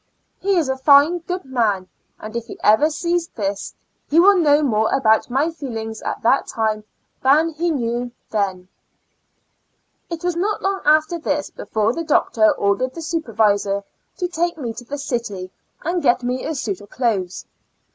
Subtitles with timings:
[0.39, 1.87] He is a fine and good man,
[2.19, 3.75] and if he ever sees this,
[4.09, 6.85] he will know more about mv feelino^s at that time
[7.21, 8.67] than he then knew.
[10.09, 12.57] It was not long after this before the doc lis Two Years axd Foue Moxths
[12.57, 13.83] tor ordered the supervisor
[14.17, 15.51] to take me to the city,
[15.83, 17.45] and get me a suit of clothes.